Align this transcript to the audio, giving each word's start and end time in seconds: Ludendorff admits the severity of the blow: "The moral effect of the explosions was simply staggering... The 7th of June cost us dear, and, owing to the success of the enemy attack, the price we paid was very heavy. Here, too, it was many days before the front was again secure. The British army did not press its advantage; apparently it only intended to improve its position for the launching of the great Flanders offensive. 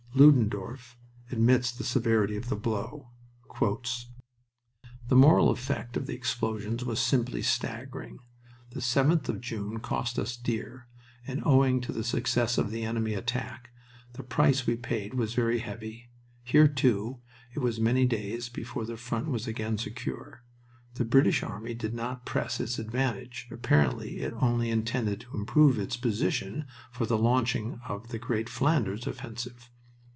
Ludendorff 0.13 0.97
admits 1.31 1.71
the 1.71 1.85
severity 1.85 2.35
of 2.35 2.49
the 2.49 2.55
blow: 2.57 3.11
"The 5.07 5.15
moral 5.15 5.49
effect 5.51 5.95
of 5.95 6.05
the 6.05 6.13
explosions 6.13 6.83
was 6.83 6.99
simply 6.99 7.41
staggering... 7.41 8.19
The 8.71 8.81
7th 8.81 9.29
of 9.29 9.39
June 9.39 9.79
cost 9.79 10.19
us 10.19 10.35
dear, 10.35 10.89
and, 11.25 11.41
owing 11.45 11.79
to 11.79 11.93
the 11.93 12.03
success 12.03 12.57
of 12.57 12.71
the 12.71 12.83
enemy 12.83 13.13
attack, 13.13 13.71
the 14.11 14.21
price 14.23 14.67
we 14.67 14.75
paid 14.75 15.13
was 15.13 15.33
very 15.33 15.59
heavy. 15.59 16.09
Here, 16.43 16.67
too, 16.67 17.21
it 17.55 17.59
was 17.59 17.79
many 17.79 18.05
days 18.05 18.49
before 18.49 18.83
the 18.83 18.97
front 18.97 19.29
was 19.29 19.47
again 19.47 19.77
secure. 19.77 20.43
The 20.95 21.05
British 21.05 21.41
army 21.41 21.73
did 21.73 21.93
not 21.93 22.25
press 22.25 22.59
its 22.59 22.77
advantage; 22.77 23.47
apparently 23.49 24.19
it 24.19 24.33
only 24.41 24.71
intended 24.71 25.21
to 25.21 25.33
improve 25.37 25.79
its 25.79 25.95
position 25.95 26.65
for 26.91 27.05
the 27.05 27.17
launching 27.17 27.79
of 27.87 28.09
the 28.09 28.19
great 28.19 28.49
Flanders 28.49 29.07
offensive. 29.07 29.71